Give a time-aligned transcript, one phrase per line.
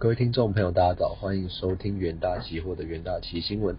[0.00, 3.76] 各位听众朋友，大家早，欢迎收听元大期货的元大期新闻。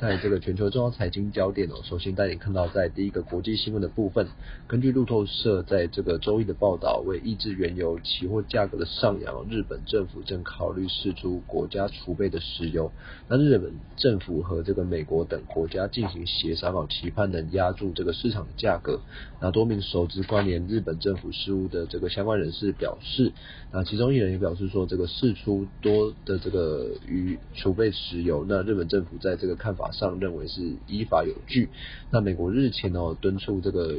[0.00, 4.28] 在这个全球重要财经焦点哦，首先带你看到在第一个国际新闻的部分，
[4.68, 12.92] 根据路透社在这个周一的报道，为抑制原油期货价格的上扬，日本政府正考虑释出国家储备的石油。
[13.26, 19.00] 那日本政府和这个美国等国家进行协商哦，期盼能压住这个市场价格。
[19.40, 23.32] 那多名熟知关联日本政府事务的这个相关人士表示，
[23.72, 29.87] 那其中一人也表示说，这个释出多的这个与储备石油，那日本政府在这个看法。
[29.92, 31.70] 上认为是依法有据。
[32.10, 33.96] 那美国日前哦敦促这个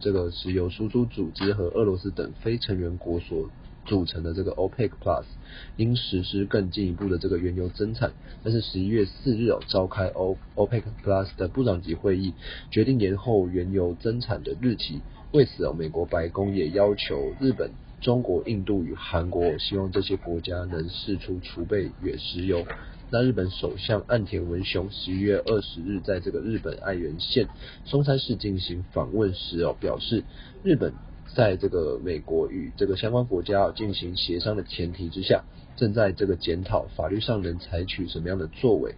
[0.00, 3.50] 这个石油输出组织和俄罗斯等非成员国所
[3.86, 5.24] 组成的这个 OPEC Plus
[5.76, 8.12] 应实施更进一步的这个原油增产。
[8.42, 12.34] 但是十一月四日哦召开 O OPEC Plus 的部长级会议，
[12.70, 15.00] 决定延后原油增产的日期。
[15.32, 22.64] 为此哦美国白宫也要求日本、中国、印度与韩国，希望这些国家能释出储备原石油。
[23.12, 27.48] 那日本首相岸田文雄十一月二十日在这个日本爱媛县
[27.84, 30.22] 松山市进行访问时哦，表示
[30.62, 30.92] 日本
[31.34, 35.42] 在这个美国与这个相关国家进行协商的前提之下，
[35.76, 38.94] 正在这个检讨法律上能采取什么样的作为。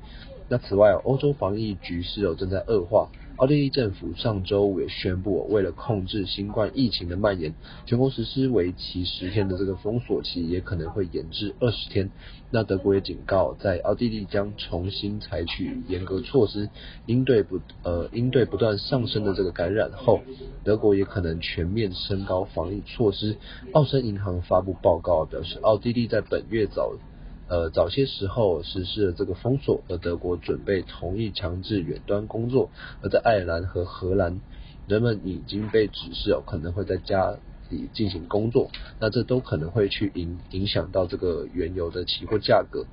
[0.50, 3.10] 那此外，欧洲防疫局势哦正在恶化。
[3.42, 7.52] 奥地利政府上周五也宣布，为了控制新冠疫情的蔓延，
[7.86, 12.08] 全国实施为期十天的这个封锁期，也可能会延至二十天。
[12.52, 16.68] 那德国也警告，在奥地利将重新采取严格措施，
[17.06, 20.20] 应对不呃应对不断上升的这个感染后，
[20.62, 23.36] 德国也可能全面升高防疫措施。
[23.72, 26.92] 奥森银行发布报告表示，奥地利在本月早。
[27.48, 32.70] 呃，早些时候实施了这个封锁，而德国准备同意强制远端工作，
[33.02, 34.40] 而在爱尔兰和荷兰，
[34.86, 37.36] 人们已经被指示哦，可能会在家
[37.68, 38.70] 里进行工作，
[39.00, 42.86] 那这都可能会去影影响到这个原油的期货价格，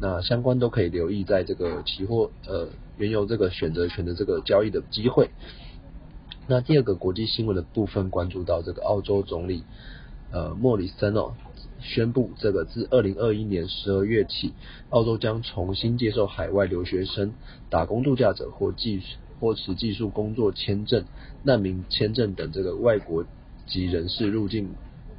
[0.00, 5.30] 那相关都可以留意在这个期货呃原油这个选择权的这个交易的机会。
[6.46, 9.64] 那第二个国际新闻的部分，关注到这个澳洲总理
[10.30, 11.36] 呃莫里森哦。
[11.78, 14.54] 宣布，这个自二零二一年十二月起，
[14.88, 17.34] 澳洲将重新接受海外留学生、
[17.70, 19.02] 打工度假者或技
[19.38, 21.04] 或持技术工作签证、
[21.42, 23.24] 难民签证等这个外国
[23.68, 24.74] 籍人士入境。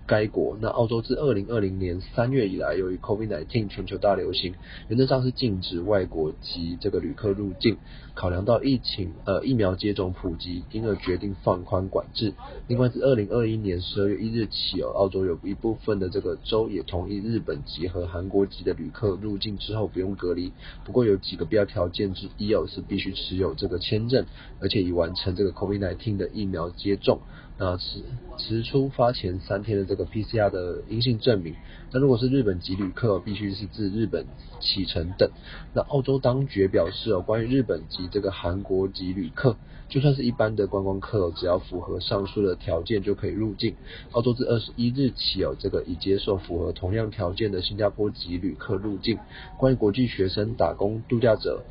[0.07, 4.53] 该国那澳洲自二零二零年三月以来，由于 COVID-19 全球大流行，
[4.87, 7.77] 原则上是禁止外国籍这个旅客入境。
[8.15, 12.33] 考量到疫情呃疫苗接种普及，因而决定放宽管制。
[12.67, 20.51] 另外，自二零二一年十二月一日起哦，澳洲有一部分的这个州也同意日本籍和韩国籍的旅客入境之后不用隔离。
[20.83, 24.25] 不过有几个必要条件之一哦，是必须持有这个签证，
[24.61, 27.19] 而且已完成这个 COVID-19 的疫苗接种。
[27.59, 28.03] 那持
[28.37, 31.55] 持出发前三天的这 PCR 的阴性证明。
[31.91, 34.25] 那如果是日本籍旅客，必须是自日本
[34.59, 35.29] 启程等。
[35.73, 39.55] 那澳洲当局表示哦，关于日本籍这个韩国籍旅客，
[39.89, 43.75] 就算是一般的观光客，只要符合上述的条件就可以入境。
[44.11, 49.17] 澳洲自二十一日起哦，这个已接受符合同样条件的新加坡籍旅客入境。
[49.57, 51.63] 关于国际学生、打工度假者。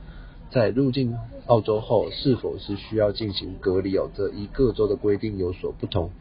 [0.48, 1.12] 在入境
[1.48, 4.08] 澳洲后，是否是需要进行隔离哦？
[4.14, 6.12] 这依各州的规定有所不同。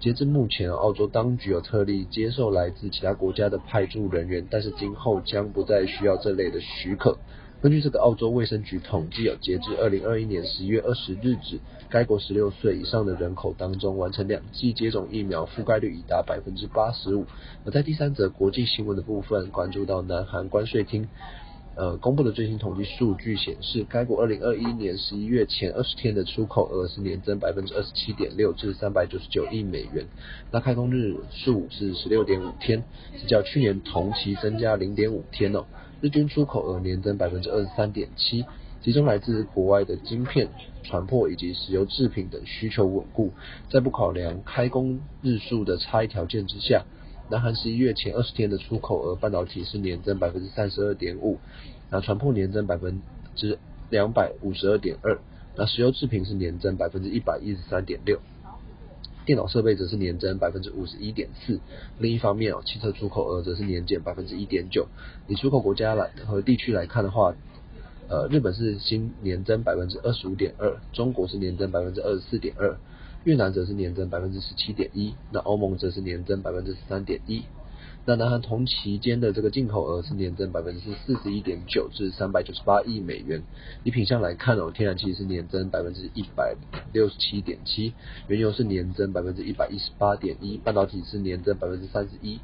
[0.00, 7.16] 截至目前，澳洲当局有特例接受来自其他国家的派驻人员，但是今后将不再需要这类的许可。
[7.62, 17.24] 根据这个澳洲卫生局统计哦，截至二零二一年十一月二十日止，该国十六岁以上的人口当中，完成两剂接种疫苗覆盖率已达百分之八十五。
[17.64, 21.08] 而在第三则国际新闻的部分，关注到南韩关税厅。
[21.76, 30.06] 呃，公布的最新统计数据显示，该国二零二一年十一月前二十天的出口额是年增百分之二十七点六，至三百九十九亿美元。
[30.52, 32.84] 那开工日数是十六点五天，
[33.18, 35.64] 是较去年同期增加零点五天哦。
[36.00, 38.44] 日均出口额年增百分之二十三点七，
[38.80, 40.48] 集中来自国外的晶片、
[40.84, 43.32] 船舶以及石油制品等需求稳固。
[43.68, 46.84] 在不考量开工日数的差异条件之下。
[47.30, 51.38] 南韩十一月前二十天的出口额，半导体是年增百分之三十二点五，
[51.90, 53.00] 那船舶年增百分
[53.34, 55.18] 之两百五十二点二，
[55.56, 58.20] 那石油制品是年增百分之一百一十三点六，
[59.24, 61.60] 电脑设备则是年增百分之五十一点四。
[61.98, 64.86] 另一方面哦，汽车出口额则是年减百分之一点九。
[65.26, 67.34] 以出口国家来和地区来看的话，
[68.08, 72.76] 呃，日本是新年增百分之二十五点二，中国是年增百分之二十四点二。
[73.24, 77.42] 越南则是年增百分之十七点一，那欧盟则是年增百分之十三点一。
[78.06, 83.42] 那南韩同期间的这个进口额是年增百分之四十一点九，至三百九十八亿美元。
[83.82, 86.54] 以品相来看哦，天然气是年增百分之一百
[86.92, 87.94] 六十七点七，
[88.28, 92.40] 原油是年增百分之一百一十八点一，半导体是年增百分之三十一，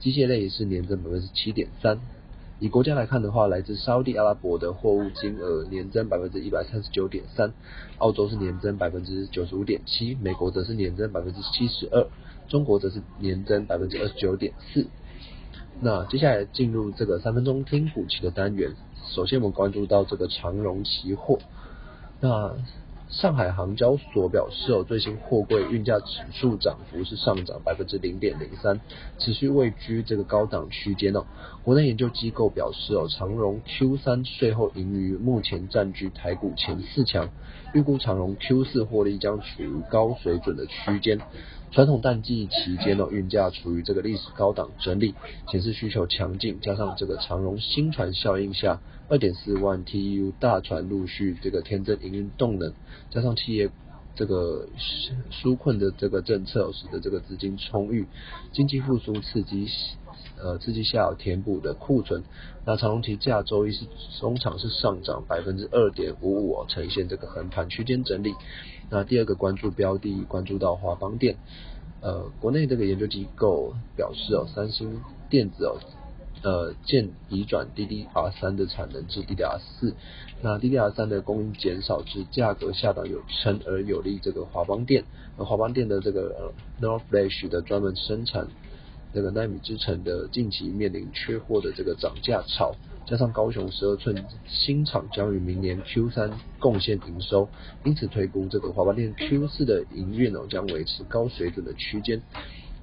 [0.00, 2.00] 机械类是年增百分之七点三。
[2.64, 7.52] 以国家来看的话，来自沙地阿拉伯的货物金额年增百分之一百三十九点三，
[7.98, 12.06] 澳洲是年增百分之九十五点七，美国则是年增百分之七十二，
[12.48, 14.86] 中国则是年增百分之二十九点四。
[15.82, 18.74] 那接下来进入这个三分钟听股期的单元，
[19.10, 21.38] 首先我们关注到这个长荣期货，
[22.20, 22.56] 那。
[23.10, 28.80] 上海航交所表示，哦，最新货柜运价指数涨幅是上涨百分之零点零三，
[29.18, 31.24] 持续位居这个高档区间哦。
[31.62, 37.28] 国内研究机构表示，哦，长荣 Q 三税后盈余目前占据台股前四强，
[37.72, 41.20] 预估长荣 Q 四获利将处于高水准的区间。
[41.74, 45.12] 传统淡季期间呢，运价处于这个历史高档整理，
[45.50, 52.72] 显示需求强劲，加上这个长荣新船效应下，二点四万 TEU 大船陆续这个添增营运动能，
[53.10, 53.70] 加上企业
[54.14, 54.68] 这个
[55.32, 58.06] 纾困的这个政策，使得这个资金充裕，
[58.52, 59.66] 经济复苏刺激
[60.44, 62.22] 呃刺激下填补的库存。
[62.66, 63.86] 那长隆期价周一是
[64.20, 68.34] 中场是上涨百分之二点五五，呈现这个横盘区间整理。
[68.90, 71.36] 那第二个关注标的，关注到华邦电，
[72.02, 75.00] 呃，国内这个研究机构表示哦，三星
[75.30, 75.80] 电子哦，
[76.42, 79.94] 呃，建移转 DDR 三的产能至 DDR 四，
[80.42, 85.04] 那 DDR 三的供应减少至价格下档有成，而有利这个华邦电，
[85.38, 88.48] 而华邦电的这个 North Flash 的专门生产
[89.14, 92.74] 这个纳米之城的近期面临缺货的这个涨价潮。
[93.06, 97.48] 加上高雄十二寸新厂将于明年 Q 三贡献营收，
[97.84, 102.22] 因此推估这个华邦电 Q 四的营运哦将维持高水准的区间。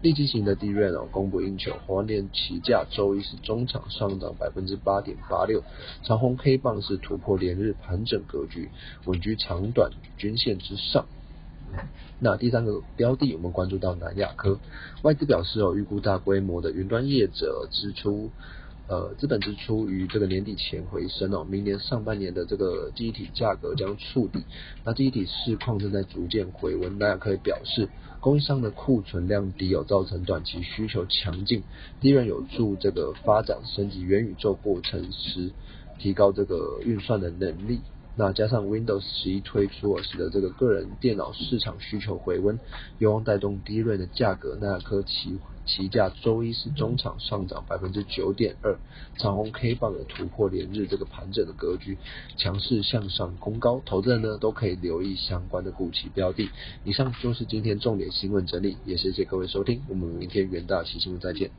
[0.04, 5.64] 立基型的低润哦供不应求，华邦电起价周一是中场上涨百分之八点八六，
[6.04, 8.70] 长虹 K 棒是突破连日盘整格局，
[9.06, 11.06] 稳居长短均线之上。
[12.20, 14.60] 那第三个标的，我们关注到南亚科，
[15.04, 18.30] 外资表示哦预估大规模的云端业者支出。
[18.88, 24.44] 呃，资本支出于这个年底前回升哦，明年上半年的这个记忆体价格将触底，
[24.84, 27.88] 那记忆体市况正在逐渐回温，大家可以表示，
[28.20, 31.64] 供应商的库存量低有造成短期需求强劲，
[32.02, 35.52] 利润有助这个发展升级元宇宙过程时，
[35.98, 37.80] 提高这个运算的能力。
[38.16, 42.60] 那加上 Windows 十一推出，使得这个个人电脑市场需求回温，
[42.98, 44.58] 有望带动低润的价格。
[44.60, 48.78] 那科期期价周一是中场上涨百分之九点二，
[49.18, 51.98] 长虹 K 棒的突破连日这个盘整的格局，
[52.36, 53.82] 强势向上攻高。
[53.86, 56.50] 投资人呢都可以留意相关的股期标的。
[56.84, 61.50] 以上就是今天重点新闻整理，也谢谢各位收听，我们明天元大期新闻再见。